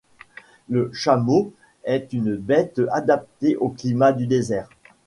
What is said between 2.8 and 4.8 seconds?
adaptée au climat du désert